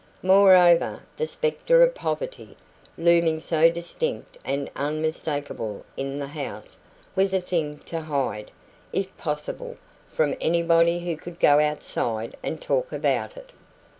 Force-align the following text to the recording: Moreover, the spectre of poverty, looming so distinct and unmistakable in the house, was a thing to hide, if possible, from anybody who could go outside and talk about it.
Moreover, 0.23 1.03
the 1.17 1.27
spectre 1.27 1.83
of 1.83 1.93
poverty, 1.93 2.57
looming 2.97 3.39
so 3.39 3.69
distinct 3.69 4.35
and 4.43 4.67
unmistakable 4.75 5.85
in 5.95 6.17
the 6.17 6.25
house, 6.25 6.79
was 7.15 7.35
a 7.35 7.39
thing 7.39 7.77
to 7.85 7.99
hide, 8.01 8.49
if 8.91 9.15
possible, 9.19 9.77
from 10.11 10.33
anybody 10.41 11.01
who 11.01 11.15
could 11.15 11.39
go 11.39 11.59
outside 11.59 12.35
and 12.41 12.59
talk 12.59 12.91
about 12.91 13.37
it. 13.37 13.51